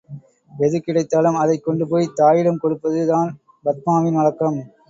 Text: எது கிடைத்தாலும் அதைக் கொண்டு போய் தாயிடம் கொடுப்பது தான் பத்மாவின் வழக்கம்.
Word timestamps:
எது 0.51 0.77
கிடைத்தாலும் 0.79 1.37
அதைக் 1.37 1.63
கொண்டு 1.63 1.85
போய் 1.87 2.13
தாயிடம் 2.15 2.57
கொடுப்பது 2.57 3.03
தான் 3.07 3.29
பத்மாவின் 3.65 4.19
வழக்கம். 4.19 4.59